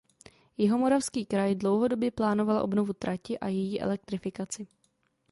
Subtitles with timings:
[0.57, 4.67] Jihomoravský kraj dlouhodobě plánoval obnovu trati a její elektrifikaci.